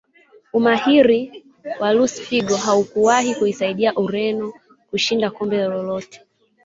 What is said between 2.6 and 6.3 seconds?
haukuwahi kuisaidia Ureno kushinda kombe lolote